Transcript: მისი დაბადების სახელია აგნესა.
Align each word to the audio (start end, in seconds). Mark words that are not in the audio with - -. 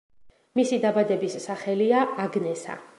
მისი 0.59 0.79
დაბადების 0.87 1.37
სახელია 1.47 2.05
აგნესა. 2.27 2.85